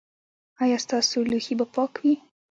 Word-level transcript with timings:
ایا 0.63 0.77
ستاسو 0.85 1.17
لوښي 1.29 1.53
به 1.59 1.65
پاک 1.75 1.93
وي؟ 2.01 2.13